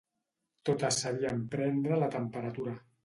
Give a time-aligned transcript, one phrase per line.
[0.69, 2.75] Totes sabien prendre la temperatura